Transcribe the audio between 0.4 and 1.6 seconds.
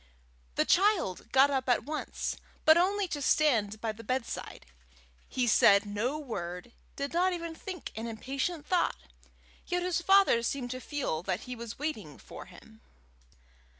The child got